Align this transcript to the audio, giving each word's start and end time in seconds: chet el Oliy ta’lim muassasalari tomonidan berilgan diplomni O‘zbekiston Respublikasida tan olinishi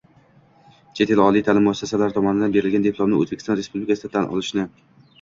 chet 0.99 1.13
el 1.15 1.21
Oliy 1.25 1.43
ta’lim 1.49 1.67
muassasalari 1.69 2.17
tomonidan 2.17 2.57
berilgan 2.57 2.91
diplomni 2.91 3.23
O‘zbekiston 3.23 3.63
Respublikasida 3.63 4.15
tan 4.19 4.31
olinishi 4.35 4.71